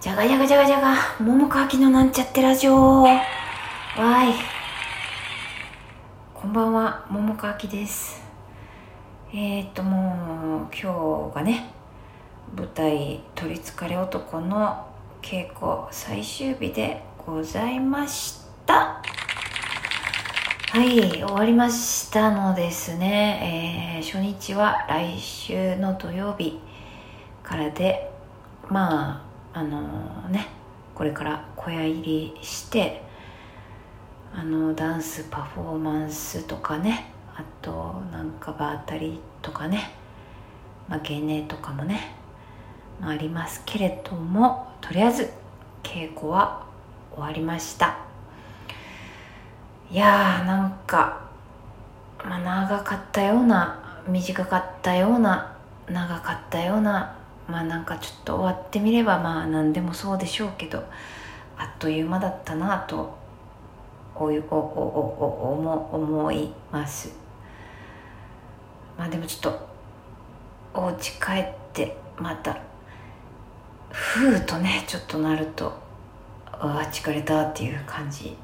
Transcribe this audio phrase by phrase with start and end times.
[0.00, 3.02] じゃがじゃがじゃがじゃが、桃川きのなんちゃってラジオ。
[3.02, 4.34] わい。
[6.32, 8.22] こんばんは、桃川きです。
[9.32, 11.70] えー、っと、もう、今日がね、
[12.56, 14.86] 舞台、取りつかれ男の
[15.20, 19.02] 稽古最終日でございました。
[20.72, 26.60] はい、終わりましたのですね、えー初日は来週の土曜日
[27.42, 28.15] からで、
[28.68, 29.22] ま
[29.54, 30.48] あ、あのね、
[30.94, 33.02] これから小屋入りして、
[34.34, 39.90] あの、ダンスパフォーマンスとかね、あと、なんか場当たりとかね、
[40.88, 42.16] まあ、芸名とかもね、
[43.00, 45.30] まあ、ありますけれども、とりあえず、
[45.82, 46.66] 稽古は
[47.12, 47.98] 終わりました。
[49.90, 51.20] いやーなんか、
[52.24, 55.56] まあ、長かったような短かったような
[55.88, 57.16] 長かったような
[57.48, 60.84] まあなんかちょっと終わってみればまあ何でもそうでしょうけど
[61.56, 63.16] あっという間だったなと
[64.14, 67.26] おいうおおおお思思います。
[68.98, 69.68] まあでもちょっと
[70.74, 72.58] お家帰ってまた
[73.90, 75.72] ふうとねちょっとなると
[76.52, 78.36] ああ疲れたっていう感じ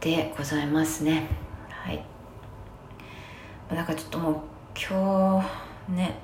[0.00, 1.28] でございますね
[1.70, 2.04] はい
[3.70, 4.34] だからちょっともう
[4.76, 5.44] 今
[5.88, 6.18] 日ね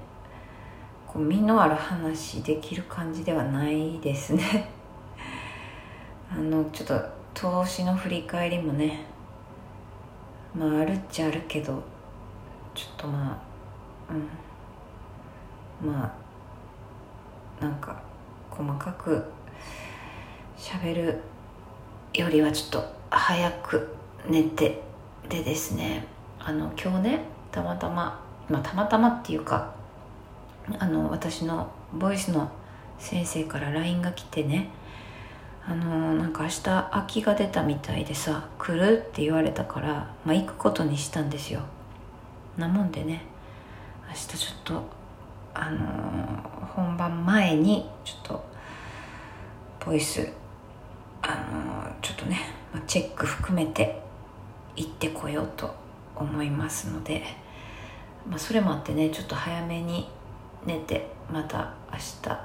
[1.12, 4.70] こう身のある話できる感じではないですね。
[6.33, 9.06] あのちょっと投資の振り返りもね
[10.55, 11.83] まああるっちゃあるけど
[12.77, 14.12] ちょっとまあ
[15.83, 15.91] うん。
[15.92, 16.14] ま
[17.61, 18.00] あなんか
[18.48, 19.25] 細かく
[20.56, 21.20] 喋る
[22.14, 23.97] よりはちょっと早く
[24.28, 24.81] 寝て
[25.28, 26.06] でですね。
[26.38, 29.80] あの今日ねたまたま、まあ、たまたまっていうか
[30.78, 32.50] あの私のボイスの
[32.98, 34.70] 先生から LINE が来てね
[35.66, 41.60] あのなんか明日空きが出たみたいでさ来るって言われたから、まあ、行くことにしたんですよ。
[42.56, 43.25] なもんでね
[44.09, 44.82] 明日ちょっと
[45.54, 45.86] あの
[46.75, 48.44] 本番前にちょっと
[49.84, 50.28] ボイス
[51.22, 52.41] あのちょっとね、
[52.72, 54.00] まあ、チェック含めて
[54.76, 55.75] 行ってこようと
[56.16, 57.22] 思いますので、
[58.28, 60.09] まあ、それもあってねちょっと早めに
[60.66, 62.41] 寝てまた明日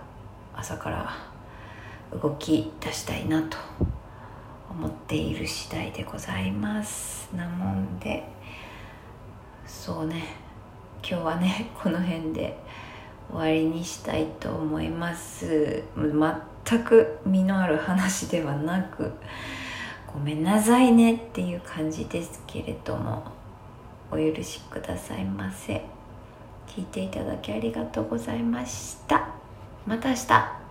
[0.56, 1.18] 朝から
[2.22, 3.58] 動き出したいなと
[4.70, 7.30] 思っている次第でございます。
[7.36, 8.24] なもんで
[9.66, 10.24] そうね。
[11.08, 12.58] 今日はね この辺で
[13.30, 15.84] 終わりにしたいと思います。
[15.96, 19.12] 全く身のある話ではなく
[20.12, 23.24] ごめんなさいねっていう感じですけれども
[24.12, 25.84] お許しくださいませ。
[26.68, 29.30] 聞いていただきありがとうございました。
[29.86, 30.65] また明日。